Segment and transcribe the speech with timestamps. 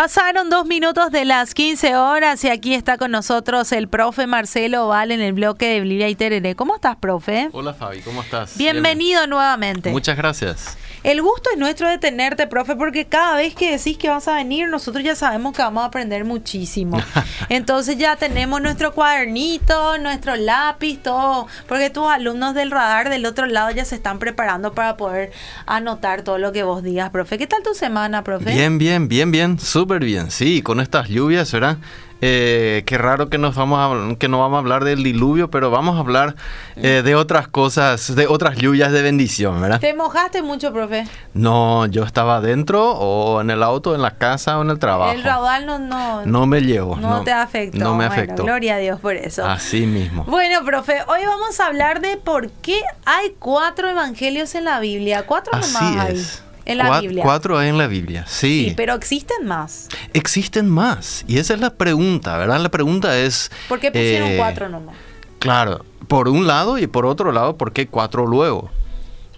[0.00, 4.86] Pasaron dos minutos de las 15 horas y aquí está con nosotros el profe Marcelo
[4.86, 6.54] Val en el bloque de Biblia y Tereré.
[6.54, 7.48] ¿Cómo estás, profe?
[7.50, 8.56] Hola, Fabi, ¿cómo estás?
[8.56, 9.90] Bienvenido nuevamente.
[9.90, 10.78] Muchas gracias.
[11.04, 14.34] El gusto es nuestro de tenerte, profe, porque cada vez que decís que vas a
[14.34, 17.00] venir, nosotros ya sabemos que vamos a aprender muchísimo.
[17.48, 23.46] Entonces ya tenemos nuestro cuadernito, nuestro lápiz, todo, porque tus alumnos del radar del otro
[23.46, 25.30] lado ya se están preparando para poder
[25.66, 27.38] anotar todo lo que vos digas, profe.
[27.38, 28.52] ¿Qué tal tu semana, profe?
[28.52, 29.58] Bien, bien, bien, bien,
[29.88, 30.30] súper bien.
[30.30, 31.78] Sí, con estas lluvias, ¿verdad?
[32.20, 35.70] Eh, qué raro que nos vamos a, que no vamos a hablar del diluvio, pero
[35.70, 36.34] vamos a hablar
[36.76, 39.80] eh, de otras cosas, de otras lluvias de bendición, ¿verdad?
[39.80, 41.06] ¿Te mojaste mucho, profe?
[41.32, 45.12] No, yo estaba adentro o en el auto, en la casa o en el trabajo.
[45.12, 46.96] El raudal no, no, no me llevo.
[46.96, 47.78] No, te afectó.
[47.78, 48.42] No me bueno, afectó.
[48.42, 49.46] Gloria a Dios por eso.
[49.46, 50.24] Así mismo.
[50.24, 55.24] Bueno, profe, hoy vamos a hablar de por qué hay cuatro evangelios en la Biblia.
[55.24, 56.47] Cuatro Así nomás hay.
[56.68, 57.22] En la Biblia.
[57.24, 58.66] Cuatro en la Biblia, sí.
[58.68, 59.88] Sí, pero existen más.
[60.12, 61.24] Existen más.
[61.26, 62.60] Y esa es la pregunta, ¿verdad?
[62.60, 63.50] La pregunta es...
[63.68, 64.94] ¿Por qué pusieron eh, cuatro nomás?
[65.40, 68.70] Claro, por un lado y por otro lado, ¿por qué cuatro luego?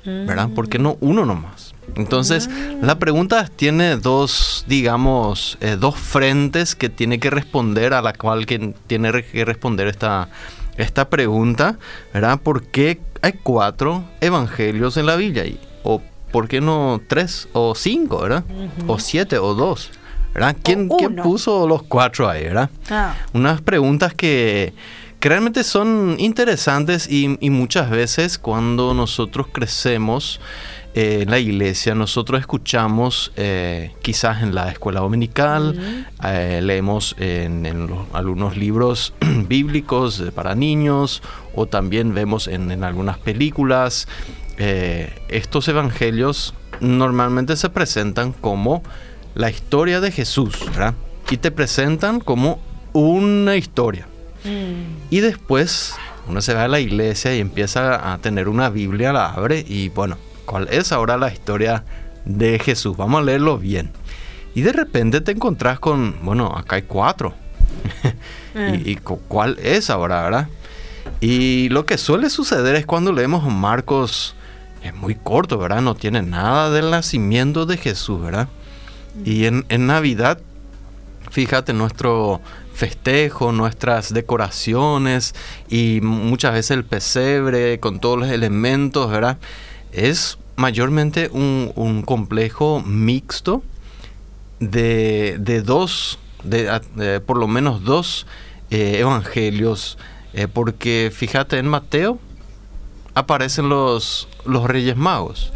[0.04, 0.48] ¿Verdad?
[0.54, 1.74] ¿Por qué no uno nomás?
[1.94, 2.84] Entonces, Mm.
[2.84, 8.46] la pregunta tiene dos, digamos, eh, dos frentes que tiene que responder, a la cual
[8.46, 10.28] que tiene que responder esta,
[10.78, 11.78] esta pregunta,
[12.14, 12.40] ¿verdad?
[12.40, 15.44] ¿Por qué hay cuatro evangelios en la Biblia?
[15.46, 15.69] Y- ¿O
[16.32, 18.44] por qué no tres o cinco, ¿verdad?
[18.86, 19.90] O siete o dos,
[20.34, 20.56] ¿verdad?
[20.62, 20.88] ¿Quién,
[21.22, 22.70] puso los cuatro ahí, ¿verdad?
[22.90, 24.72] Ah, unas preguntas que,
[25.18, 30.40] que realmente son interesantes y, y muchas veces cuando nosotros crecemos
[30.94, 35.78] eh, en la iglesia, nosotros escuchamos eh, quizás en la escuela dominical,
[36.24, 39.12] eh, leemos en, en los- algunos libros
[39.48, 41.22] bíblicos para niños
[41.54, 44.08] o también vemos en, en algunas películas.
[44.60, 48.82] Eh, estos evangelios normalmente se presentan como
[49.34, 50.94] la historia de Jesús, ¿verdad?
[51.30, 52.60] Y te presentan como
[52.92, 54.06] una historia.
[54.44, 55.94] mm, Y después
[56.28, 59.88] uno se va a la iglesia y empieza a tener una Biblia, la abre y
[59.88, 61.84] bueno, ¿cuál es ahora la historia
[62.24, 62.96] de Jesús?
[62.96, 63.90] Vamos a leerlo bien.
[64.54, 67.34] Y de repente te encontrás con, bueno, acá hay cuatro.
[68.84, 70.48] ¿Y, y cu- cuál es ahora, verdad?
[71.20, 74.34] Y lo que suele suceder es cuando leemos Marcos,
[74.82, 75.82] es muy corto, ¿verdad?
[75.82, 78.48] No tiene nada del nacimiento de Jesús, ¿verdad?
[79.24, 80.40] Y en, Navidad,
[81.30, 82.40] fíjate, nuestro
[82.72, 85.34] festejo, nuestras decoraciones
[85.68, 89.38] y muchas veces el pesebre con todos los elementos, ¿verdad?
[89.92, 93.62] Es mayormente un, complejo mixto
[94.60, 98.26] de, de dos, de por lo menos dos
[98.70, 99.98] eh, evangelios,
[100.32, 102.20] eh, porque fíjate en Mateo
[103.14, 105.52] aparecen los, los reyes magos,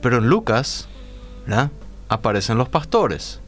[0.00, 0.88] pero en Lucas,
[1.46, 1.70] ¿verdad?
[2.08, 3.40] Aparecen los pastores.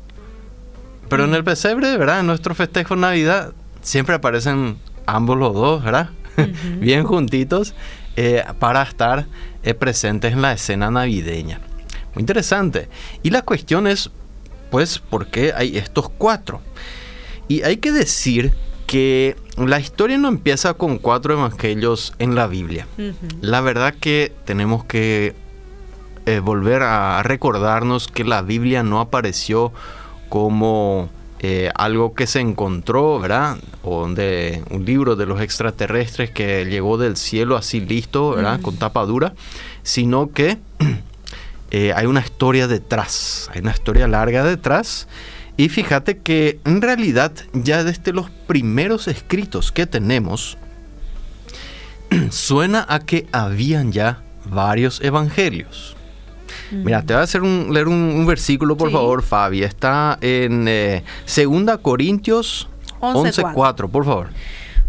[1.08, 2.20] Pero en el pesebre, ¿verdad?
[2.20, 6.10] En nuestro festejo de Navidad siempre aparecen ambos los dos, ¿verdad?
[6.80, 7.74] Bien juntitos
[8.16, 9.26] eh, para estar
[9.62, 11.60] eh, presentes en la escena navideña.
[12.14, 12.88] Muy interesante.
[13.22, 14.10] Y la cuestión es,
[14.70, 16.60] pues, ¿por qué hay estos cuatro?
[17.48, 18.54] Y hay que decir
[18.94, 22.86] que la historia no empieza con cuatro evangelios en la Biblia.
[23.40, 25.34] La verdad que tenemos que
[26.26, 29.72] eh, volver a recordarnos que la Biblia no apareció
[30.28, 31.08] como
[31.40, 33.56] eh, algo que se encontró, ¿verdad?
[33.82, 38.60] O de un libro de los extraterrestres que llegó del cielo así listo, ¿verdad?
[38.60, 39.34] Con tapa dura,
[39.82, 40.58] sino que
[41.72, 45.08] eh, hay una historia detrás, hay una historia larga detrás.
[45.56, 50.58] Y fíjate que en realidad ya desde los primeros escritos que tenemos,
[52.30, 55.96] suena a que habían ya varios evangelios.
[56.70, 58.94] Mira, te voy a hacer un, leer un, un versículo, por Sí.
[58.94, 59.62] favor, Fabi.
[59.62, 62.68] Está en eh, 2 Corintios
[63.00, 63.52] 11:4.
[63.54, 64.28] 11.4, por favor.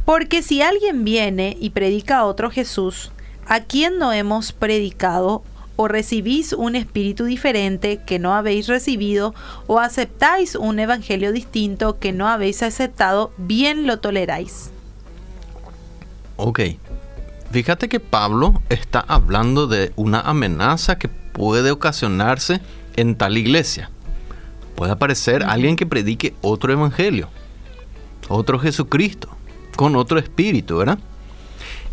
[0.04, 3.12] Porque si alguien viene y predica a otro Jesús,
[3.48, 5.44] a quien no hemos predicado,
[5.76, 9.34] o recibís un espíritu diferente que no habéis recibido,
[9.68, 14.72] o aceptáis un evangelio distinto que no habéis aceptado, bien lo toleráis.
[16.38, 16.62] Ok.
[17.52, 22.60] Fíjate que Pablo está hablando de una amenaza que puede ocasionarse
[22.96, 23.90] en tal iglesia.
[24.76, 27.30] Puede aparecer alguien que predique otro evangelio,
[28.28, 29.30] otro Jesucristo,
[29.78, 31.00] con otro espíritu, ¿verdad?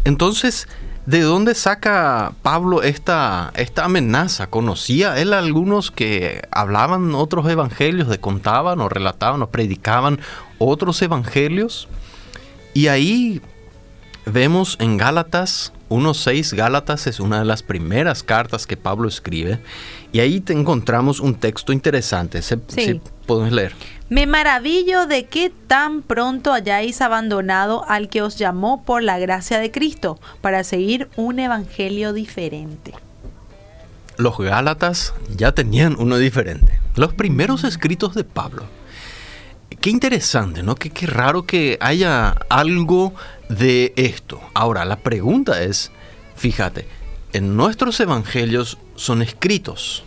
[0.05, 0.67] Entonces,
[1.06, 4.49] ¿de dónde saca Pablo esta, esta amenaza?
[4.49, 10.20] ¿Conocía él a algunos que hablaban otros evangelios, de contaban o relataban o predicaban
[10.58, 11.88] otros evangelios?
[12.75, 13.40] Y ahí
[14.26, 19.58] vemos en Gálatas 1.6, Gálatas es una de las primeras cartas que Pablo escribe,
[20.12, 22.40] y ahí te encontramos un texto interesante.
[22.40, 23.00] Se- Sí.
[23.26, 23.74] Podemos leer.
[24.08, 29.58] Me maravillo de que tan pronto hayáis abandonado al que os llamó por la gracia
[29.58, 32.92] de Cristo para seguir un evangelio diferente.
[34.19, 36.78] Los Gálatas ya tenían uno diferente.
[36.94, 38.64] Los primeros escritos de Pablo.
[39.80, 40.75] Qué interesante, ¿no?
[40.75, 43.14] Qué, qué raro que haya algo
[43.48, 44.40] de esto.
[44.52, 45.90] Ahora, la pregunta es,
[46.36, 46.86] fíjate,
[47.32, 50.04] en nuestros evangelios son escritos.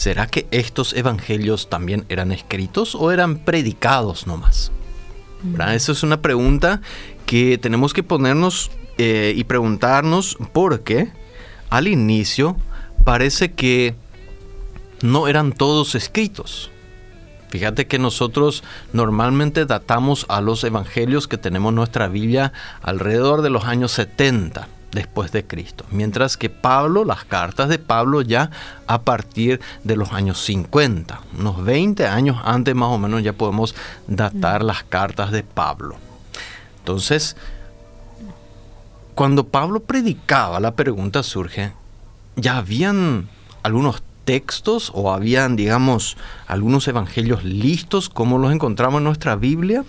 [0.00, 4.72] ¿Será que estos evangelios también eran escritos o eran predicados nomás?
[5.42, 5.74] ¿Verdad?
[5.74, 6.80] Esa es una pregunta
[7.26, 11.12] que tenemos que ponernos eh, y preguntarnos porque
[11.68, 12.56] al inicio
[13.04, 13.94] parece que
[15.02, 16.70] no eran todos escritos.
[17.50, 18.64] Fíjate que nosotros
[18.94, 24.66] normalmente datamos a los evangelios que tenemos en nuestra Biblia alrededor de los años 70
[24.92, 28.50] después de Cristo, mientras que Pablo, las cartas de Pablo ya
[28.86, 33.74] a partir de los años 50, unos 20 años antes más o menos ya podemos
[34.06, 35.96] datar las cartas de Pablo.
[36.78, 37.36] Entonces,
[39.14, 41.72] cuando Pablo predicaba, la pregunta surge,
[42.36, 43.28] ¿ya habían
[43.62, 46.16] algunos textos o habían, digamos,
[46.46, 49.84] algunos evangelios listos como los encontramos en nuestra Biblia?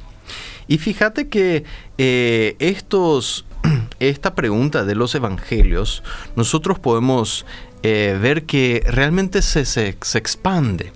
[0.68, 1.64] Y fíjate que
[1.98, 3.46] eh, estos
[4.00, 6.04] esta pregunta de los evangelios,
[6.36, 7.46] nosotros podemos
[7.84, 10.94] eh, ver que realmente se, se, expande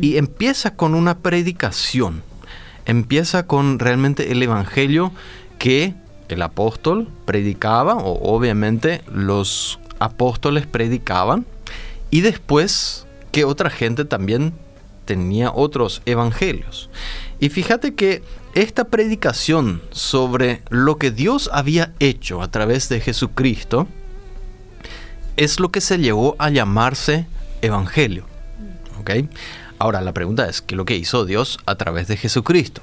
[0.00, 2.22] y empieza con una predicación,
[2.86, 5.12] empieza con realmente el evangelio
[5.58, 5.94] que
[6.28, 11.46] el apóstol predicaba, o obviamente los apóstoles predicaban,
[12.10, 14.52] y después que otra gente también
[15.04, 16.90] tenía otros evangelios.
[17.40, 18.22] Y fíjate que
[18.62, 23.86] esta predicación sobre lo que Dios había hecho a través de Jesucristo
[25.36, 27.26] es lo que se llevó a llamarse
[27.62, 28.24] Evangelio.
[29.78, 32.82] Ahora la pregunta es, ¿qué es lo que hizo Dios a través de Jesucristo?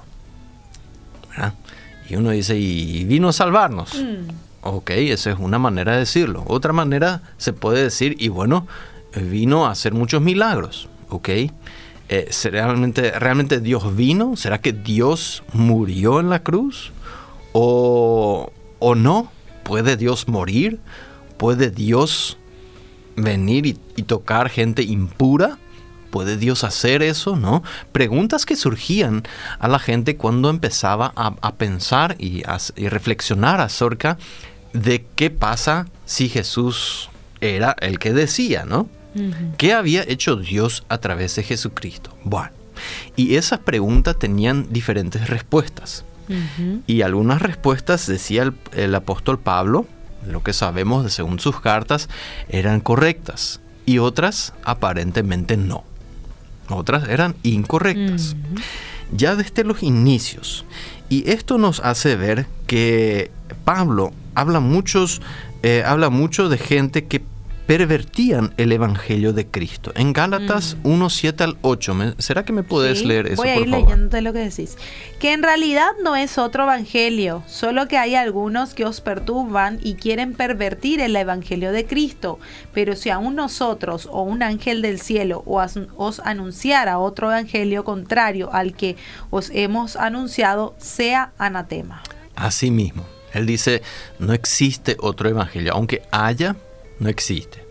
[2.10, 3.96] Y uno dice, ¿y vino a salvarnos?
[3.96, 4.30] Mm.
[4.62, 6.46] Ok, esa es una manera de decirlo.
[6.48, 8.66] Otra manera se puede decir, y bueno,
[9.14, 10.88] vino a hacer muchos milagros.
[11.10, 11.30] ¿Ok?
[12.08, 14.36] Eh, ¿realmente, ¿realmente Dios vino?
[14.36, 16.92] ¿Será que Dios murió en la cruz?
[17.54, 19.32] ¿O, o no?
[19.64, 20.80] ¿Puede Dios morir?
[21.38, 22.38] ¿Puede Dios
[23.16, 25.58] venir y, tocar gente impura?
[26.12, 27.36] ¿Puede Dios hacer eso?
[27.36, 27.64] ¿No?
[27.92, 29.24] Preguntas que surgían
[29.60, 34.18] a la gente cuando empezaba a, pensar y, a, y reflexionar acerca
[34.74, 37.10] de qué pasa si Jesús
[37.42, 38.88] era el que decía, ¿no?
[39.58, 42.16] ¿Qué había hecho Dios a través de Jesucristo?
[42.24, 42.52] Bueno,
[43.16, 46.06] y esas preguntas tenían diferentes respuestas.
[46.88, 49.86] Y algunas respuestas, decía el, apóstol Pablo,
[50.28, 52.10] lo que sabemos de según sus cartas,
[52.50, 53.62] eran correctas.
[53.86, 55.84] Y otras aparentemente no.
[56.70, 58.36] Otras eran incorrectas.
[59.12, 60.66] Ya desde los inicios.
[61.10, 63.30] Y esto nos hace ver que
[63.64, 65.22] Pablo habla, muchos,
[65.62, 67.22] eh, habla mucho de gente que
[67.66, 69.92] pervertían el evangelio de Cristo.
[69.96, 73.38] En Gálatas 1, 7 al 8, ¿será que me puedes leer eso?
[73.38, 74.78] Voy a ir leyéndote lo que decís.
[75.20, 79.96] Que en realidad no es otro evangelio, solo que hay algunos que os perturban y
[79.96, 82.40] quieren pervertir el evangelio de Cristo.
[82.74, 88.54] Pero si aún nosotros o un ángel del cielo os, os anunciara otro evangelio contrario
[88.54, 88.96] al que
[89.32, 92.04] os hemos anunciado, sea anatema.
[92.36, 93.06] Así mismo.
[93.34, 93.82] Él dice,
[94.18, 96.56] no existe otro evangelio, aunque haya
[97.00, 97.64] no existe.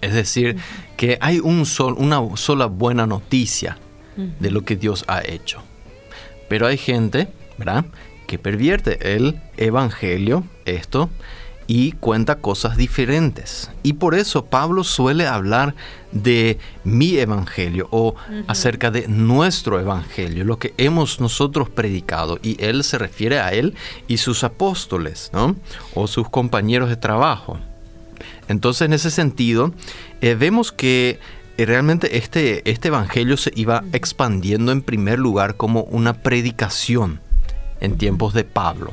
[0.00, 0.56] Es decir,
[0.96, 3.78] que hay un sol, una sola buena noticia
[4.16, 5.62] de lo que Dios ha hecho.
[6.48, 7.28] Pero hay gente,
[7.58, 7.86] ¿verdad?,
[8.26, 11.10] que pervierte el evangelio, esto,
[11.66, 13.70] y cuenta cosas diferentes.
[13.82, 15.74] Y por eso Pablo suele hablar
[16.12, 18.14] de mi evangelio o
[18.46, 22.38] acerca de nuestro evangelio, lo que hemos nosotros predicado.
[22.42, 23.74] Y él se refiere a él
[24.06, 25.56] y sus apóstoles, ¿no?
[25.94, 27.58] O sus compañeros de trabajo.
[28.48, 29.72] Entonces, en ese sentido,
[30.20, 31.18] eh, vemos que
[31.56, 37.20] eh, realmente este, este evangelio se iba expandiendo en primer lugar como una predicación
[37.80, 38.92] en tiempos de Pablo.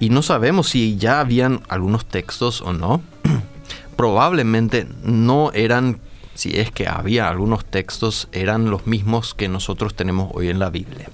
[0.00, 3.02] Y no sabemos si ya habían algunos textos o no.
[3.96, 6.00] Probablemente no eran,
[6.34, 10.70] si es que había algunos textos, eran los mismos que nosotros tenemos hoy en la
[10.70, 11.08] Biblia.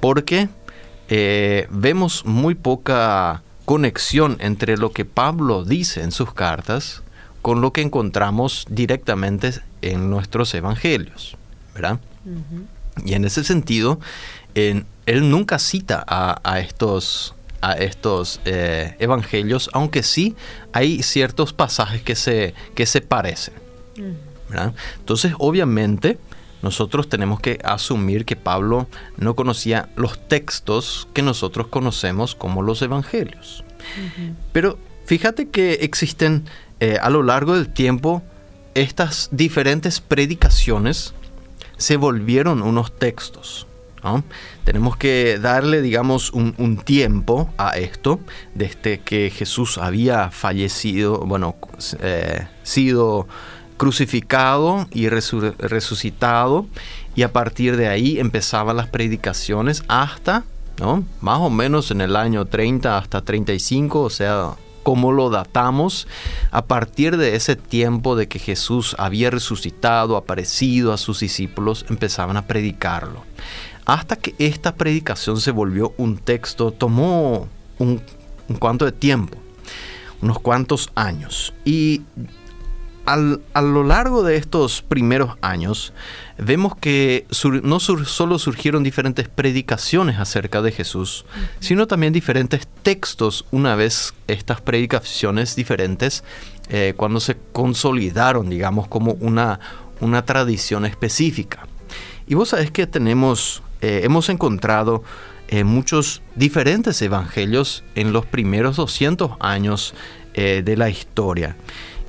[0.00, 0.48] Porque
[1.08, 7.02] eh, vemos muy poca conexión entre lo que Pablo dice en sus cartas
[7.42, 11.36] con lo que encontramos directamente en nuestros evangelios,
[11.74, 12.00] ¿verdad?
[13.04, 14.00] Y en ese sentido,
[14.54, 20.34] él nunca cita a, estos, a estos eh, evangelios, aunque sí
[20.72, 23.54] hay ciertos pasajes que se, que se parecen.
[24.48, 24.74] ¿verdad?
[24.98, 26.18] Entonces, obviamente,
[26.62, 32.82] nosotros tenemos que asumir que Pablo no conocía los textos que nosotros conocemos como los
[32.82, 33.64] evangelios.
[34.52, 36.44] Pero fíjate que existen
[36.80, 38.22] eh, a lo largo del tiempo
[38.74, 41.14] estas diferentes predicaciones
[41.76, 43.66] se volvieron unos textos.
[44.64, 48.20] Tenemos que darle, digamos, un, tiempo a esto,
[48.54, 51.56] desde que Jesús había fallecido, bueno,
[52.00, 53.26] eh, sido
[53.76, 56.66] crucificado y resucitado,
[57.14, 60.44] y a partir de ahí empezaban las predicaciones hasta,
[60.78, 61.04] ¿no?
[61.20, 66.06] más o menos en el año 30 hasta 35, o sea, cómo lo datamos,
[66.52, 72.36] a partir de ese tiempo de que Jesús había resucitado, aparecido a sus discípulos, empezaban
[72.36, 73.24] a predicarlo.
[73.84, 78.00] Hasta que esta predicación se volvió un texto, tomó un,
[78.48, 79.38] un cuanto de tiempo,
[80.22, 81.52] unos cuantos años.
[81.64, 82.02] Y
[83.06, 85.92] a lo largo de estos primeros años,
[86.38, 87.26] vemos que
[87.62, 91.24] no solo surgieron diferentes predicaciones acerca de Jesús,
[91.60, 96.24] sino también diferentes textos una vez estas predicaciones diferentes,
[96.68, 99.60] eh, cuando se consolidaron, digamos, como una,
[100.00, 101.68] una tradición específica.
[102.26, 105.04] Y vos sabés que tenemos, eh, hemos encontrado
[105.46, 109.94] eh, muchos diferentes evangelios en los primeros 200 años
[110.34, 111.56] de la historia.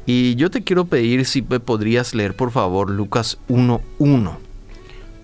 [0.08, 4.38] Y yo te quiero pedir si me podrías leer por favor Lucas 1.1.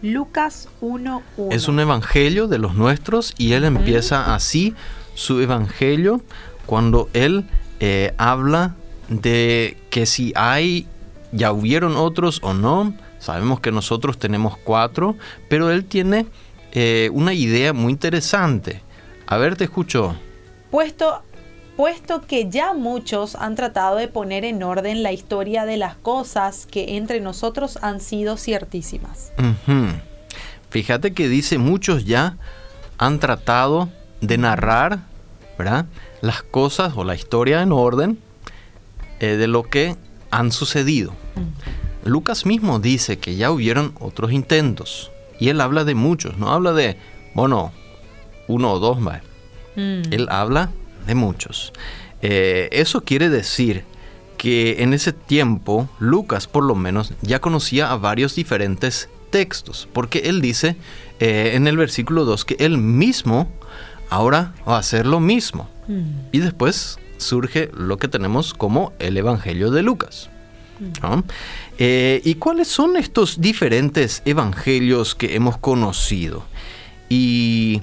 [0.01, 1.53] Lucas 1.1.
[1.53, 4.75] Es un evangelio de los nuestros y él empieza así
[5.15, 6.21] su evangelio
[6.65, 7.45] cuando él
[7.79, 8.75] eh, habla
[9.07, 10.85] de que si hay,
[11.31, 12.93] ya hubieron otros o no.
[13.19, 15.15] Sabemos que nosotros tenemos cuatro,
[15.47, 16.25] pero él tiene
[16.73, 18.81] eh, una idea muy interesante.
[19.27, 20.13] A ver, te escucho.
[20.69, 21.21] Puesto
[21.75, 26.65] puesto que ya muchos han tratado de poner en orden la historia de las cosas
[26.65, 29.31] que entre nosotros han sido ciertísimas.
[30.69, 32.37] Fíjate que dice muchos ya
[32.97, 33.89] han tratado
[34.21, 34.99] de narrar
[35.57, 35.85] ¿verdad?
[36.21, 38.17] las cosas o la historia en orden
[39.19, 39.95] eh, de lo que
[40.31, 41.11] han sucedido.
[41.35, 42.09] Mm.
[42.09, 46.73] Lucas mismo dice que ya hubieron otros intentos y él habla de muchos, no habla
[46.73, 46.97] de,
[47.33, 47.71] bueno,
[48.47, 49.21] uno o dos más.
[49.75, 50.11] Mm.
[50.11, 50.71] Él habla
[51.05, 51.73] de muchos.
[52.21, 53.83] Eh, eso quiere decir
[54.37, 60.19] que en ese tiempo Lucas por lo menos ya conocía a varios diferentes textos, porque
[60.25, 60.75] él dice
[61.19, 63.51] eh, en el versículo 2 que él mismo
[64.09, 65.69] ahora va a hacer lo mismo.
[65.87, 66.03] Mm.
[66.31, 70.29] Y después surge lo que tenemos como el Evangelio de Lucas.
[70.79, 71.19] Mm.
[71.77, 76.43] Eh, ¿Y cuáles son estos diferentes evangelios que hemos conocido?
[77.09, 77.81] Y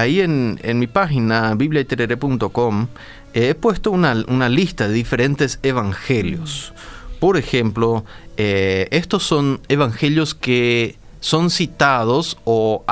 [0.00, 2.88] ahí en, mi página bibliaiterere.com
[3.34, 4.14] he puesto una,
[4.48, 6.72] lista de diferentes evangelios.
[7.20, 8.04] Por ejemplo,
[8.36, 12.84] eh, estos son evangelios que son citados o,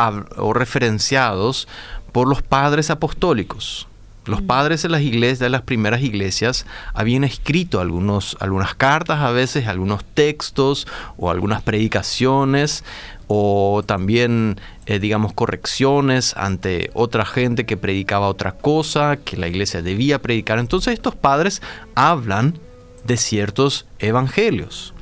[0.54, 1.68] referenciados
[2.12, 3.88] por los padres apostólicos.
[4.24, 4.46] Los mm.
[4.46, 9.68] padres de las iglesias, de las primeras iglesias, habían escrito algunos, algunas cartas a veces,
[9.68, 10.86] algunos textos
[11.16, 12.84] o algunas predicaciones
[13.28, 19.82] o también, eh, digamos, correcciones ante otra gente que predicaba otra cosa, que la iglesia
[19.82, 20.58] debía predicar.
[20.58, 21.62] Entonces estos padres
[21.94, 22.58] hablan
[23.04, 24.94] de ciertos evangelios.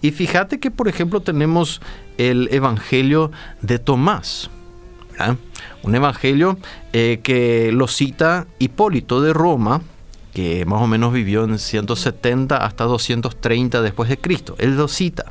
[0.00, 1.80] Y fíjate que, por ejemplo, tenemos
[2.18, 4.50] el evangelio de Tomás.
[5.82, 6.58] Un evangelio
[6.92, 9.82] eh, que lo cita Hipólito de Roma,
[10.32, 14.54] que más o menos vivió en 170 hasta 230 después de Cristo.
[14.58, 15.24] Él lo cita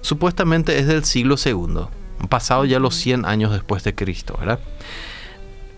[0.00, 1.86] supuestamente es del siglo II,
[2.28, 4.58] pasado ya los 100 años después de Cristo, ¿verdad?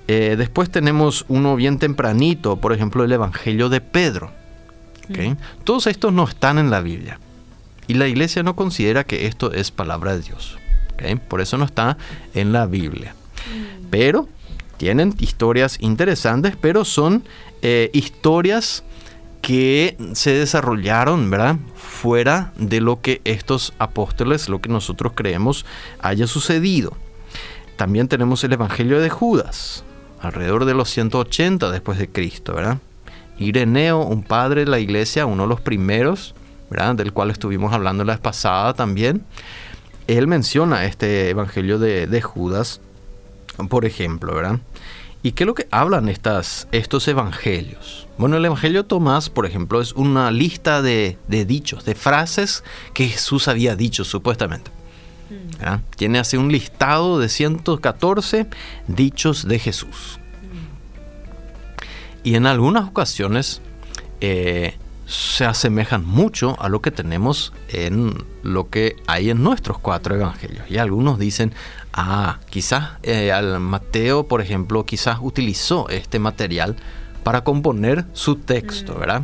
[0.08, 4.32] Eh, después tenemos uno bien tempranito, por ejemplo, el Evangelio de Pedro.
[5.08, 5.30] ¿okay?
[5.30, 5.36] Mm.
[5.64, 7.20] Todos estos no están en la Biblia.
[7.86, 10.58] Y la iglesia no considera que esto es palabra de Dios.
[10.94, 11.14] ¿okay?
[11.16, 11.96] Por eso no está
[12.34, 13.14] en la Biblia.
[13.14, 13.86] Mm.
[13.90, 14.28] Pero
[14.78, 17.22] tienen historias interesantes, pero son
[17.62, 18.82] eh, historias
[19.40, 21.56] que se desarrollaron, ¿verdad?
[21.74, 25.64] Fuera de lo que estos apóstoles, lo que nosotros creemos,
[26.00, 26.96] haya sucedido.
[27.76, 29.84] También tenemos el Evangelio de Judas,
[30.20, 32.78] alrededor de los 180 después de Cristo, ¿verdad?
[33.38, 36.34] Ireneo, un padre de la iglesia, uno de los primeros,
[36.68, 36.94] ¿verdad?
[36.94, 39.24] Del cual estuvimos hablando la vez pasada también.
[40.06, 42.80] Él menciona este Evangelio de, de Judas,
[43.68, 44.58] por ejemplo, ¿verdad?
[45.22, 48.08] ¿Y qué es lo que hablan estas, estos evangelios?
[48.16, 53.06] Bueno, el Evangelio de Tomás, por ejemplo, es una lista de, dichos, de frases que
[53.06, 54.70] Jesús había dicho supuestamente.
[55.28, 55.96] Mm.
[55.96, 58.46] Tiene así un listado de 114
[58.88, 60.18] dichos de Jesús.
[60.42, 62.28] Mm.
[62.28, 63.60] Y en algunas ocasiones
[64.22, 64.74] eh,
[65.06, 70.70] se asemejan mucho a lo que tenemos en lo que hay en nuestros cuatro evangelios.
[70.70, 71.52] Y algunos dicen,
[71.92, 76.76] ah, quizás eh, al Mateo, por ejemplo, quizás utilizó este material
[77.22, 78.98] para componer su texto, mm.
[78.98, 79.22] ¿verdad?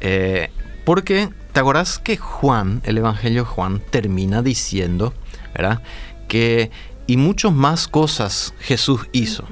[0.00, 0.50] Eh,
[0.84, 5.14] porque, ¿te acuerdas que Juan, el Evangelio de Juan, termina diciendo,
[5.54, 5.82] ¿verdad?
[6.28, 6.70] Que
[7.06, 9.44] y muchas más cosas Jesús hizo.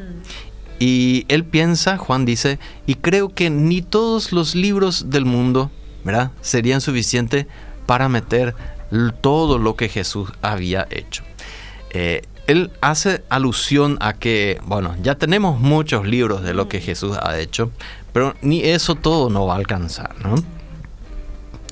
[0.78, 5.70] Y él piensa, Juan dice, y creo que ni todos los libros del mundo,
[6.04, 6.32] ¿verdad?
[6.40, 7.46] Serían suficientes
[7.86, 8.54] para meter
[9.20, 11.22] todo lo que Jesús había hecho.
[11.92, 17.16] Eh, él hace alusión a que, bueno, ya tenemos muchos libros de lo que Jesús
[17.22, 17.70] ha hecho,
[18.12, 20.34] pero ni eso todo no va a alcanzar, ¿no?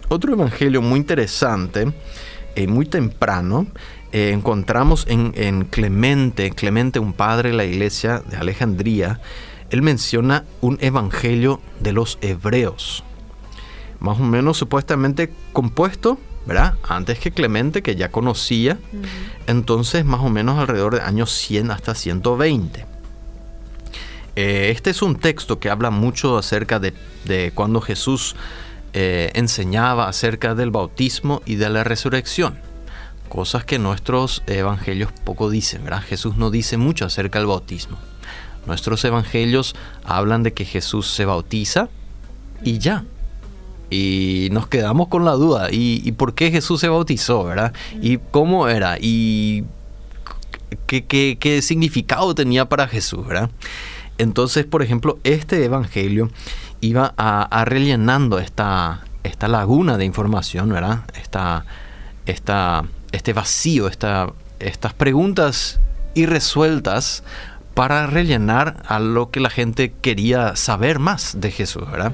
[0.09, 1.93] Otro evangelio muy interesante,
[2.55, 3.67] eh, muy temprano,
[4.13, 9.21] eh, encontramos en, Clemente, Clemente, un padre de la iglesia de Alejandría,
[9.71, 13.05] él menciona un evangelio de los hebreos,
[14.01, 16.19] más o menos supuestamente compuesto,
[16.51, 16.75] ¿verdad?
[16.83, 18.77] Antes que Clemente, que ya conocía,
[19.47, 22.87] entonces más o menos alrededor de años 100 hasta 120.
[24.35, 28.35] Eh, este es un texto que habla mucho acerca de, cuando Jesús
[28.95, 32.59] eh, enseñaba acerca del bautismo y de la resurrección
[33.29, 36.03] cosas que nuestros evangelios poco dicen, ¿verdad?
[36.03, 37.97] Jesús no dice mucho acerca del bautismo.
[38.67, 41.89] Nuestros evangelios hablan de que Jesús se bautiza
[42.65, 43.05] y ya.
[43.91, 45.69] Y nos quedamos con la duda.
[45.71, 47.73] ¿Y, por qué Jesús se bautizó, verdad?
[48.01, 48.97] ¿Y cómo era?
[49.01, 49.65] ¿Y
[50.87, 51.05] qué,
[51.39, 53.51] qué, significado tenía para Jesús, verdad?
[54.19, 56.31] Entonces, por ejemplo, este evangelio
[56.81, 61.01] iba a, rellenando esta, esta laguna de información, ¿verdad?
[61.15, 61.65] Esta,
[62.27, 65.81] esta este vacío, estas preguntas
[66.15, 67.23] irresueltas
[67.75, 72.13] para rellenar a lo que la gente quería saber más de Jesús, ¿verdad?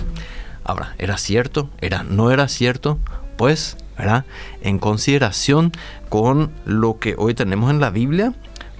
[0.66, 1.70] Ahora, ¿era cierto?
[1.80, 2.98] ¿Era no era cierto?
[3.36, 4.24] Pues, ¿verdad?
[4.62, 5.70] En consideración
[6.08, 8.34] con lo que hoy tenemos en la Biblia,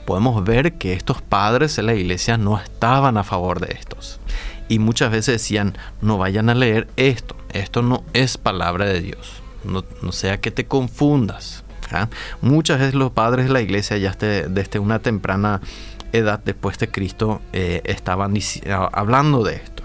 [0.05, 4.19] podemos ver que estos padres de la iglesia no estaban a favor de estos.
[4.69, 9.35] Y muchas veces decían, no vayan a leer esto, esto no es palabra de Dios.
[9.63, 11.63] No, no sea que te confundas.
[12.41, 15.61] Muchas veces los padres de la iglesia ya desde una temprana
[16.13, 18.35] edad después de Cristo eh, estaban
[18.93, 19.85] hablando de esto.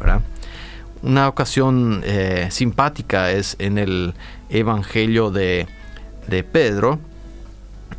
[1.04, 4.14] Una ocasión eh, simpática es en el
[4.50, 5.68] Evangelio de,
[6.52, 7.00] Pedro,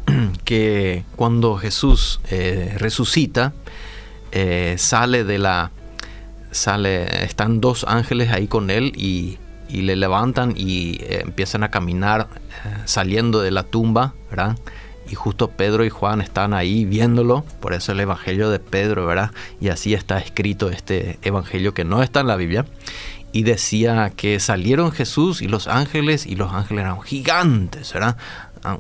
[0.45, 3.53] que cuando Jesús eh, resucita,
[4.77, 5.71] sale de la...
[6.51, 9.39] Sale, están dos ángeles ahí con él y
[9.73, 12.29] y le levantan y eh, empiezan a caminar
[12.65, 14.57] eh, saliendo de la tumba, ¿verdad?
[15.13, 19.31] Y justo Pedro y Juan están ahí viéndolo, por eso el Evangelio de Pedro, ¿verdad?
[19.61, 22.65] Y así está escrito este Evangelio que no está en la Biblia.
[23.31, 28.17] Y decía que salieron Jesús y los ángeles, y los ángeles eran gigantes, ¿verdad?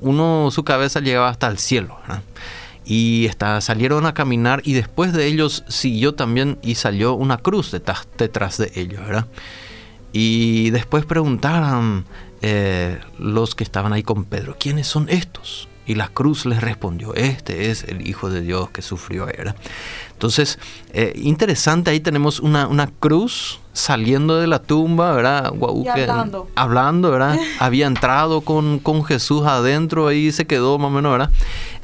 [0.01, 2.23] Uno, su cabeza llegaba hasta el cielo, ¿verdad?
[2.87, 7.71] y está, salieron a caminar y después de ellos siguió también y salió una cruz
[7.71, 9.27] detrás, detrás de ellos, ¿verdad?
[10.12, 12.07] Y después preguntaron
[12.40, 15.68] eh, los que estaban ahí con Pedro, ¿quiénes son estos?
[15.85, 19.27] Y la cruz les respondió, este es el Hijo de Dios que sufrió.
[19.27, 19.57] ¿verdad?
[20.12, 20.61] Entonces,
[20.92, 25.47] eh, interesante, ahí tenemos una, una, cruz saliendo de la tumba, ¿verdad?
[25.47, 26.49] hablando.
[26.55, 27.37] hablando, ¿verdad?
[27.59, 31.31] Había entrado con, con, Jesús adentro, ahí se quedó más o menos, ¿verdad?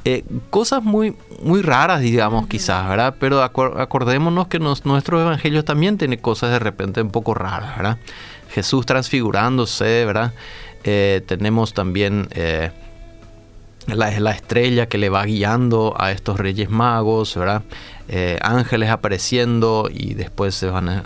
[0.04, 3.16] Eh, cosas muy, muy raras, digamos, quizás, ¿verdad?
[3.18, 7.98] Pero acordémonos que nuestro evangelio también tiene cosas de repente un poco raras, ¿verdad?
[8.50, 10.32] Jesús transfigurándose, ¿verdad?
[10.84, 12.28] Eh, tenemos también
[13.88, 17.62] la, la, estrella que le va guiando a estos reyes magos, ¿verdad?
[18.10, 21.02] Eh, ángeles apareciendo y después se van eh,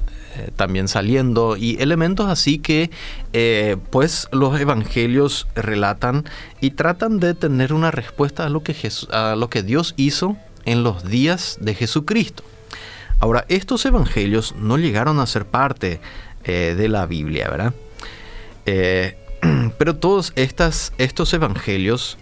[0.55, 2.93] también saliendo y elementos así que
[3.33, 6.25] eh, pues los evangelios relatan
[6.61, 8.77] y tratan de tener una respuesta a lo que,
[9.11, 12.45] a lo que Dios hizo en los días de Jesucristo.
[13.19, 16.01] Ahora, estos evangelios no llegaron a ser parte
[16.45, 17.75] de la Biblia, ¿verdad?
[19.79, 22.19] pero todos estas, estos evangelios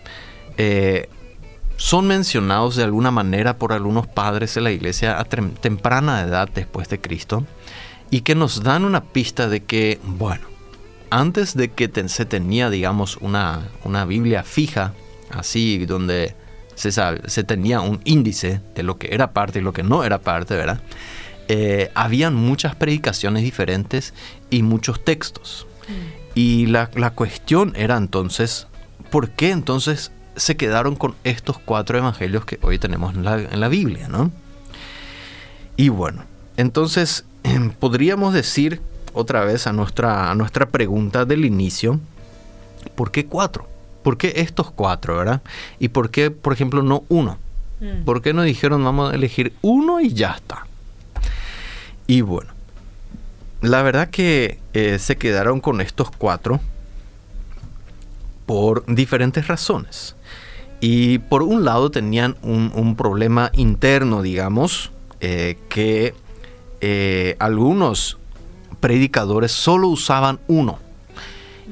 [1.76, 6.90] son mencionados de alguna manera por algunos padres de la iglesia a temprana edad después
[6.90, 7.46] de Cristo
[8.10, 10.46] y que nos dan una pista de que, bueno,
[11.10, 14.92] antes de que se tenía, digamos, una, una Biblia fija,
[15.30, 16.34] así, donde
[16.74, 20.18] se, se, tenía un índice de lo que era parte y lo que no era
[20.18, 20.82] parte, ¿verdad?
[21.48, 24.12] Eh, habían muchas predicaciones diferentes
[24.50, 25.66] y muchos textos.
[25.88, 26.20] Mm.
[26.34, 28.66] Y la, la cuestión era entonces,
[29.10, 34.08] ¿por qué entonces se quedaron con estos cuatro evangelios que hoy tenemos en la, Biblia,
[34.08, 34.30] ¿no?
[35.76, 36.24] Y bueno,
[36.56, 38.80] entonces em, podríamos decir
[39.12, 42.00] otra vez a nuestra, a nuestra pregunta del inicio.
[42.94, 43.68] ¿Por qué cuatro?
[44.02, 45.42] ¿Por qué estos cuatro, verdad?
[45.78, 47.38] ¿Y por qué, por ejemplo, no uno?
[47.80, 48.04] Mm.
[48.04, 50.66] ¿Por qué no dijeron vamos a elegir uno y ya está?
[52.06, 52.52] Y bueno,
[53.60, 56.60] la verdad que eh, se quedaron con estos cuatro
[58.50, 60.16] por diferentes razones.
[60.80, 66.14] Y por un lado tenían un, problema interno, digamos, eh, que
[66.80, 68.18] eh, algunos
[68.80, 70.80] predicadores solo usaban uno.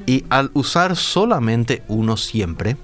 [0.05, 2.77] Y al usar solamente uno siempre,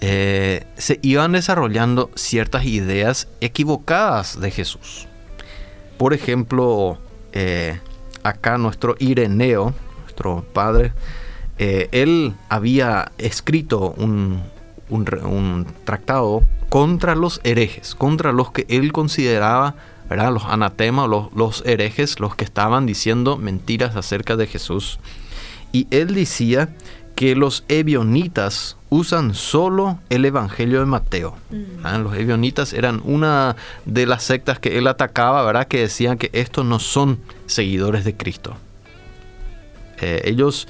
[0.00, 5.08] eh, se iban desarrollando ciertas ideas equivocadas de Jesús.
[5.98, 6.96] Por ejemplo,
[8.22, 10.92] acá nuestro Ireneo, nuestro padre,
[11.60, 14.42] eh, él había escrito un,
[14.88, 19.74] un re- un tratado contra los herejes, contra los que él consideraba,
[20.08, 20.32] ¿verdad?
[20.32, 24.98] los anatemas, los, los herejes, los que estaban diciendo mentiras acerca de Jesús.
[25.70, 26.70] Y él decía
[27.14, 31.36] que los ebionitas usan solo el Evangelio de Mateo.
[31.50, 32.02] Mm.
[32.02, 35.68] Los ebionitas eran una de las sectas que él atacaba, ¿verdad?
[35.68, 38.56] Que decían que estos no son seguidores de Cristo.
[40.00, 40.66] Eh, ellos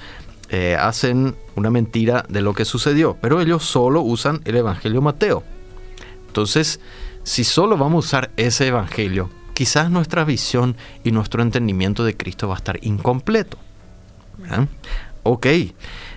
[0.50, 5.44] eh, hacen una mentira de lo que sucedió, pero ellos solo usan el Evangelio Mateo.
[6.26, 6.80] Entonces,
[7.22, 12.48] si solo vamos a usar ese Evangelio, quizás nuestra visión y nuestro entendimiento de Cristo
[12.48, 13.58] va a estar incompleto.
[14.38, 14.68] ¿verdad?
[15.22, 15.46] Ok.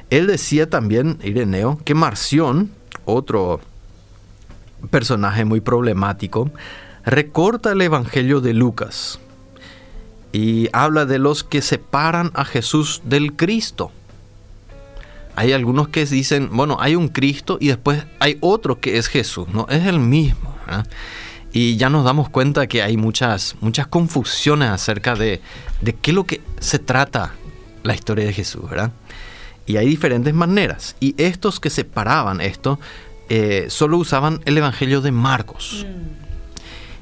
[0.09, 2.71] Él decía también, Ireneo, que Marción,
[3.05, 3.59] otro
[4.89, 6.51] personaje muy problemático,
[7.05, 9.19] recorta el Evangelio de Lucas
[10.31, 13.91] y habla de los que separan a Jesús del Cristo.
[15.35, 19.47] Hay algunos que dicen, bueno, hay un Cristo y después hay otro que es Jesús,
[19.49, 20.55] no es el mismo.
[20.65, 20.87] ¿verdad?
[21.51, 25.39] Y ya nos damos cuenta que hay muchas, muchas confusiones acerca de,
[25.81, 27.33] de qué es lo que se trata
[27.83, 28.91] la historia de Jesús, ¿verdad?
[29.65, 30.95] Y hay diferentes maneras.
[30.99, 32.79] Y estos que separaban esto,
[33.29, 35.85] eh, solo usaban el Evangelio de Marcos.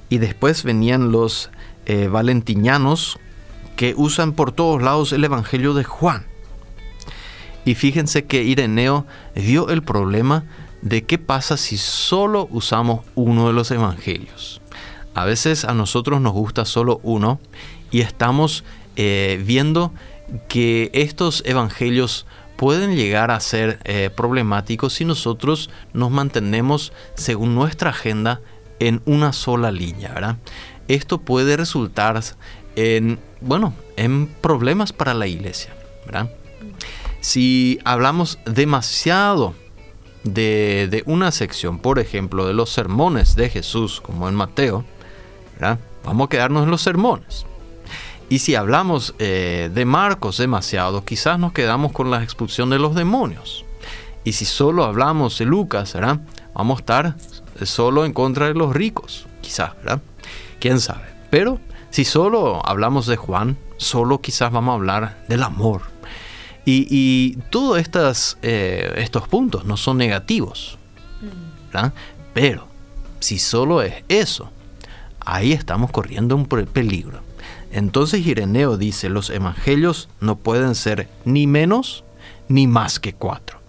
[0.09, 1.49] Y después venían los
[1.85, 3.19] eh, valentinianos
[3.75, 6.25] que usan por todos lados el Evangelio de Juan.
[7.65, 10.45] Y fíjense que Ireneo dio el problema
[10.81, 14.61] de qué pasa si solo usamos uno de los evangelios.
[15.13, 17.39] A veces a nosotros nos gusta solo uno
[17.91, 18.63] y estamos
[18.95, 19.93] eh, viendo
[20.47, 27.89] que estos evangelios pueden llegar a ser eh, problemáticos si nosotros nos mantenemos según nuestra
[27.89, 28.39] agenda
[28.79, 30.37] en una sola línea, ¿verdad?
[30.87, 32.21] Esto puede resultar
[32.75, 35.73] en, bueno, en problemas para la iglesia,
[36.05, 36.29] ¿verdad?
[37.21, 39.53] Si hablamos demasiado
[40.23, 44.83] de, de una sección, por ejemplo, de los sermones de Jesús, como en Mateo,
[46.03, 47.45] vamos a quedarnos en los sermones.
[48.29, 52.95] Y si hablamos eh, de Marcos demasiado, quizás nos quedamos con la expulsión de los
[52.95, 53.65] demonios.
[54.23, 55.95] Y si solo hablamos de Lucas,
[56.53, 57.15] vamos a estar
[57.63, 60.01] solo en contra de los ricos, quizás, ¿verdad?
[60.59, 61.07] ¿Quién sabe?
[61.29, 65.90] Pero si solo hablamos de Juan, solo quizás vamos a hablar del amor.
[66.73, 67.79] Y, todos
[68.41, 70.77] eh, estos puntos no son negativos,
[71.71, 71.93] ¿verdad?
[72.33, 72.67] Pero
[73.19, 74.49] si solo es eso,
[75.19, 77.19] ahí estamos corriendo un pe- peligro.
[77.71, 82.03] Entonces Ireneo dice, los evangelios no pueden ser ni menos
[82.47, 83.59] ni más que cuatro.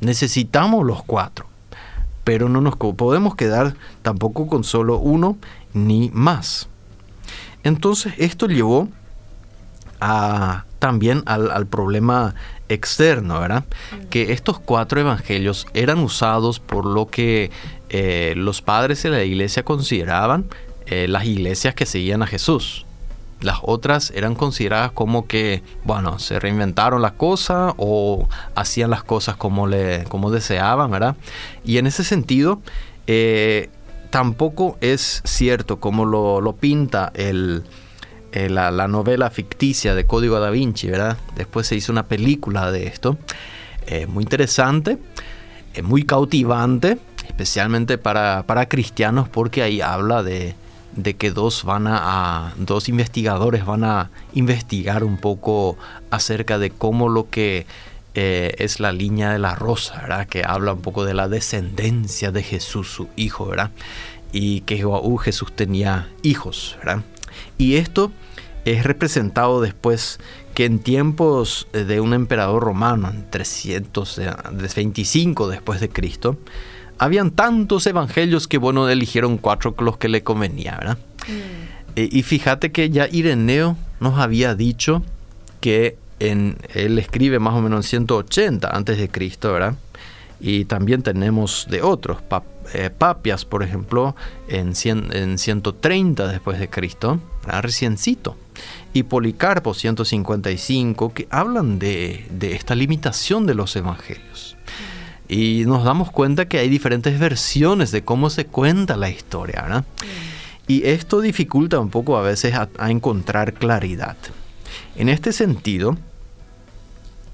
[0.00, 1.46] Necesitamos los cuatro,
[2.24, 5.36] pero no nos podemos quedar tampoco con solo uno
[5.74, 6.68] ni más.
[7.64, 8.88] Entonces esto llevó
[10.00, 12.34] a, también al, al problema
[12.68, 13.64] externo, ¿verdad?
[14.10, 17.50] Que estos cuatro evangelios eran usados por lo que
[17.90, 20.46] eh, los padres de la iglesia consideraban
[20.86, 22.84] eh, las iglesias que seguían a Jesús.
[23.40, 29.36] Las otras eran consideradas como que, bueno, se reinventaron la cosa o hacían las cosas
[29.36, 31.16] como, le, como deseaban, ¿verdad?
[31.64, 32.60] Y en ese sentido,
[33.06, 33.70] eh,
[34.10, 37.62] tampoco es cierto como lo, lo pinta el,
[38.32, 41.16] eh, la, la novela ficticia de Código da Vinci, ¿verdad?
[41.34, 43.16] Después se hizo una película de esto,
[43.86, 44.98] eh, muy interesante,
[45.72, 50.54] eh, muy cautivante, especialmente para, para cristianos, porque ahí habla de,
[50.94, 55.78] de que dos van a, dos investigadores van a investigar un poco
[56.10, 57.66] acerca de cómo lo que
[58.14, 60.26] es la línea de la rosa, ¿verdad?
[60.26, 63.70] Que habla un poco de la descendencia de Jesús, su hijo, ¿verdad?
[64.32, 67.04] Y que uh, Jesús tenía hijos, ¿verdad?
[67.58, 68.12] Y esto
[68.64, 70.20] es representado después
[70.54, 76.38] que en tiempos de un emperador romano, en 325 después de Cristo,
[76.98, 80.98] habían tantos evangelios que bueno, eligieron cuatro los que le convenía, ¿verdad?
[81.96, 85.02] Eh, y fíjate que ya Ireneo nos había dicho
[85.60, 89.74] que en, él escribe más o menos en 180 antes de Cristo, ¿verdad?
[90.40, 92.18] Y también tenemos de otros,
[92.74, 94.14] eh, Papias, por ejemplo,
[94.48, 97.20] en, en 130 después de Cristo,
[97.60, 98.36] reciencito.
[98.92, 104.56] Y Policarpo 155, que hablan de, de esta limitación de los evangelios.
[105.28, 109.84] Y nos damos cuenta que hay diferentes versiones de cómo se cuenta la historia, ¿verdad?
[110.66, 114.16] Y esto dificulta un poco a veces a, encontrar claridad.
[114.96, 115.96] En este sentido,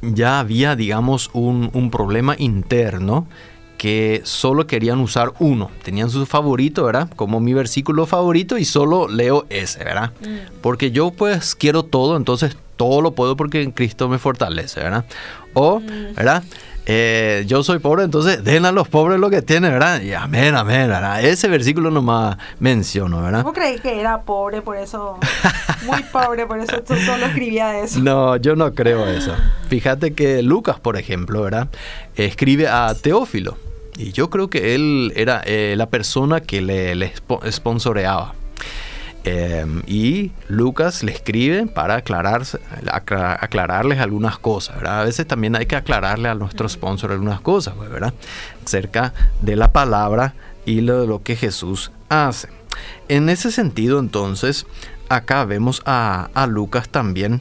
[0.02, 3.26] ya había, digamos, un, un, problema interno
[3.76, 5.70] que solo querían usar uno.
[5.82, 7.08] Tenían su favorito, ¿verdad?
[7.16, 10.12] Como mi versículo favorito y solo leo ese, ¿verdad?
[10.20, 10.60] Mm.
[10.60, 15.04] Porque yo pues quiero todo, entonces todo lo puedo porque en Cristo me fortalece, ¿verdad?
[15.54, 16.14] O, mm.
[16.14, 16.42] ¿verdad?
[16.86, 20.02] Eh, yo soy pobre, entonces den a los pobres lo que tienen, ¿verdad?
[20.02, 21.24] Y amén, amén, ¿verdad?
[21.24, 23.40] Ese versículo nomás menciono, ¿verdad?
[23.40, 25.18] ¿Cómo creí que era pobre, por eso,
[25.86, 28.00] muy pobre, por eso tú solo escribía eso?
[28.00, 29.34] No, yo no creo eso.
[29.68, 31.68] Fíjate que Lucas, por ejemplo, ¿verdad?
[32.16, 33.56] Escribe a Teófilo.
[33.96, 37.12] Y yo creo que él era eh, la persona que le,
[37.50, 38.34] sponsoreaba.
[39.26, 42.42] Em, y Lucas le escribe para aclarar,
[43.40, 45.00] aclararles algunas cosas, ¿verdad?
[45.00, 48.12] A veces también hay que aclararle a nuestro sponsor algunas cosas, pues, ¿verdad?
[48.64, 50.34] Acerca de la palabra
[50.66, 52.48] y lo, de lo que Jesús hace.
[53.08, 54.66] En ese sentido, entonces,
[55.08, 57.40] acá vemos a, Lucas también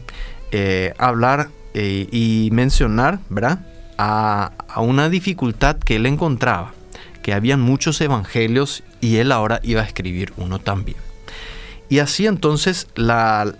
[0.52, 3.60] eh, hablar eh, y mencionar, ¿verdad?
[3.98, 6.74] A, a una dificultad que él encontraba,
[7.22, 10.98] que habían muchos evangelios y él ahora iba a escribir uno también.
[11.94, 13.54] Y así entonces la,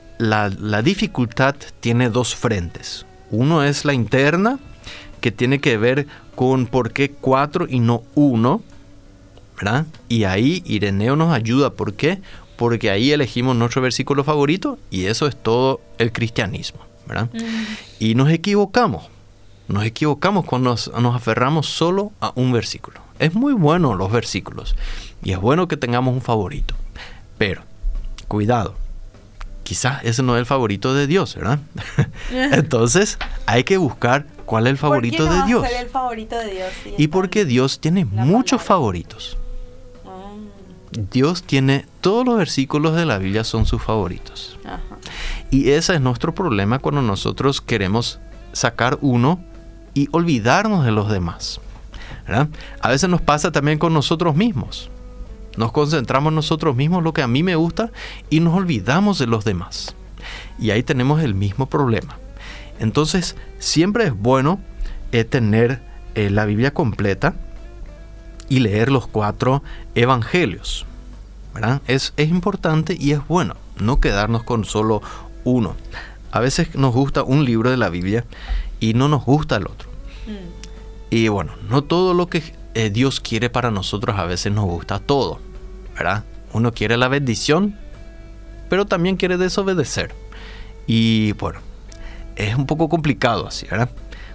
[0.84, 3.06] dificultad tiene dos frentes.
[3.30, 4.58] Uno es la interna,
[5.22, 8.64] que tiene que ver con por qué cuatro y no uno,
[9.56, 9.86] ¿verdad?
[10.10, 11.74] Y ahí Ireneo nos ayuda.
[11.74, 12.22] ¿Por qué?
[12.58, 17.30] Porque ahí elegimos nuestro versículo favorito y eso es todo el cristianismo, ¿verdad?
[17.34, 17.40] Mm.
[18.00, 19.13] Y nos equivocamos.
[19.68, 23.00] Nos equivocamos cuando nos, nos, aferramos solo a un versículo.
[23.20, 24.76] Es muy bueno los versículos
[25.24, 26.76] y es bueno que tengamos un favorito.
[27.38, 27.64] Pero
[28.28, 28.76] cuidado,
[29.64, 31.60] quizás ese no es el favorito de Dios, ¿verdad?
[32.32, 35.66] Entonces hay que buscar cuál es el favorito de Dios.
[35.80, 36.72] el favorito de Dios?
[36.98, 39.38] y porque Dios tiene muchos favoritos.
[40.06, 40.34] Ah.
[40.92, 44.60] Dios tiene todos los versículos de la Biblia son sus favoritos.
[45.50, 48.20] Y ese es nuestro problema cuando nosotros queremos
[48.52, 49.40] sacar uno
[49.94, 51.60] y olvidarnos de los demás.
[52.82, 54.90] A veces nos pasa también con nosotros mismos.
[55.58, 57.92] Nos concentramos nosotros mismos lo que a mí me gusta
[58.30, 59.96] y nos olvidamos de los demás.
[60.58, 62.18] Y ahí tenemos el mismo problema.
[62.80, 64.60] Entonces, siempre es bueno
[65.12, 65.82] eh, tener
[66.16, 67.36] eh, la Biblia completa
[68.50, 69.64] y leer los cuatro
[69.96, 70.86] evangelios.
[71.88, 75.02] Es, es importante y es bueno no quedarnos con solo
[75.44, 75.76] uno.
[76.32, 78.26] A veces nos gusta un libro de la Biblia
[78.84, 79.88] y no nos gusta el otro.
[80.28, 81.10] Mm.
[81.10, 82.44] Y bueno, no todo lo que
[82.74, 85.40] eh, Dios quiere para nosotros a veces nos gusta todo,
[85.96, 86.26] ¿verdad?
[86.52, 87.78] Uno quiere la bendición,
[88.70, 90.14] pero también quiere desobedecer.
[90.86, 91.62] Y bueno,
[92.36, 93.90] es un poco complicado así, ¿verdad?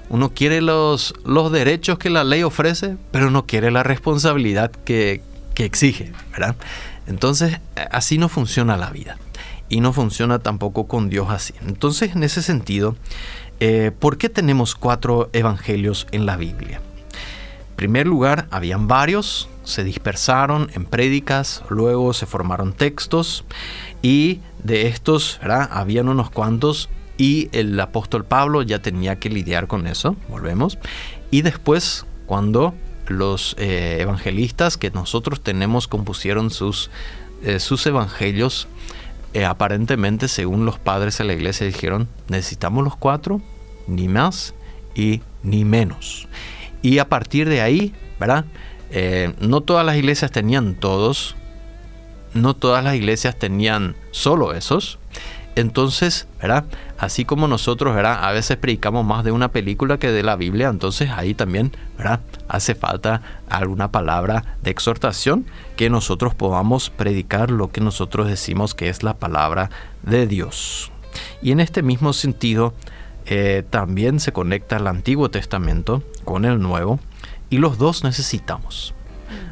[0.09, 5.21] Uno quiere los, los derechos que la ley ofrece, pero no quiere la responsabilidad que,
[5.53, 6.57] que exige, ¿verdad?
[7.07, 9.19] Entonces, así no funciona la vida.
[9.69, 11.53] Y no funciona tampoco con Dios así.
[11.61, 12.97] Entonces, en ese sentido,
[13.61, 16.81] eh, ¿por qué tenemos cuatro evangelios en la Biblia?
[17.79, 23.45] primer lugar, habían varios, se dispersaron en prédicas, luego se formaron textos
[24.03, 25.39] y de estos
[25.71, 30.77] habían unos cuantos y el apóstol Pablo ya tenía que lidiar con eso, volvemos.
[31.31, 32.75] Y después, cuando
[33.07, 36.91] los eh, evangelistas que nosotros tenemos compusieron sus,
[37.45, 38.67] eh, sus evangelios,
[39.35, 43.41] eh, aparentemente según los padres de la iglesia dijeron, necesitamos los cuatro,
[43.87, 44.55] ni más
[44.95, 46.29] y ni menos.
[46.83, 48.45] Y a partir de ahí, ¿verdad?
[48.91, 51.37] Eh, no todas las iglesias tenían todos,
[52.35, 54.98] no todas las iglesias tenían solo esos.
[55.59, 56.67] Entonces, ¿verdad?
[56.99, 58.25] Así como nosotros, ¿verdad?
[58.25, 62.21] A veces predicamos más de una película que de la Biblia, entonces ahí también, ¿verdad?
[62.47, 68.89] Hace falta alguna palabra de exhortación que nosotros podamos predicar lo que nosotros decimos que
[68.89, 69.69] es la palabra
[70.05, 70.93] de Dios.
[71.43, 72.73] Y en este mismo sentido,
[73.27, 77.01] eh, también se conecta el Antiguo Testamento con el Nuevo
[77.51, 78.95] y los dos necesitamos.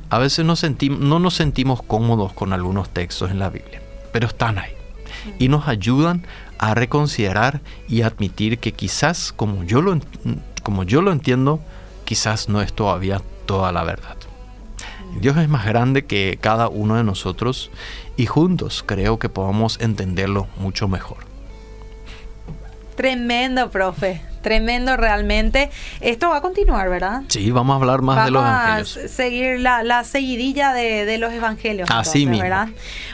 [0.09, 4.77] A veces no nos sentimos cómodos con algunos textos en la Biblia, pero están ahí
[5.38, 6.26] y nos ayudan
[6.59, 9.98] a reconsiderar y admitir que quizás como yo lo,
[10.62, 11.61] como yo lo entiendo,
[12.05, 14.16] quizás no es todavía toda la verdad.
[15.20, 17.70] Dios es más grande que cada uno de nosotros
[18.16, 21.18] y juntos creo que podamos entenderlo mucho mejor.
[22.96, 24.22] Tremendo, profe.
[24.42, 25.70] Tremendo realmente.
[26.01, 27.22] Esto va a continuar, ¿verdad?
[27.29, 28.94] Sí, vamos a hablar más de los evangelios.
[28.94, 31.88] Vamos a seguir la, la seguidilla de, de, los evangelios.
[31.90, 32.42] Así entonces, mismo.
[32.42, 32.68] ¿verdad?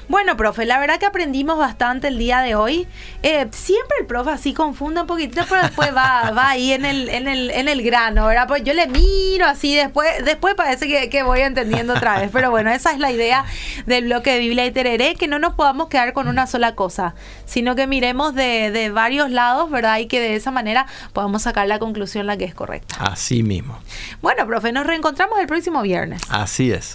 [0.08, 2.86] Bueno, profe, la verdad que aprendimos bastante el día de hoy.
[3.22, 7.08] Eh, siempre el profe así confunde un poquitito, pero después va, va ahí en el,
[7.08, 8.46] en, el, en el grano, ¿verdad?
[8.46, 12.30] Pues yo le miro así, después, después parece que, que voy entendiendo otra vez.
[12.32, 13.44] Pero bueno, esa es la idea
[13.86, 17.14] del bloque de Biblia y Tereré, que no nos podamos quedar con una sola cosa,
[17.46, 19.98] sino que miremos de, de varios lados, ¿verdad?
[19.98, 20.86] Y que de esa manera
[21.22, 22.96] podamos sacar la conclusión la que es correcta.
[22.98, 23.78] Así mismo.
[24.22, 26.20] Bueno, profe, nos reencontramos el próximo viernes.
[26.28, 26.90] Así es.